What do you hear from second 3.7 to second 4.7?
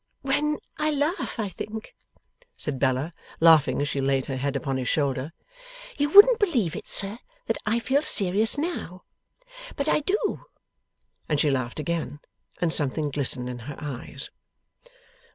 as she laid her head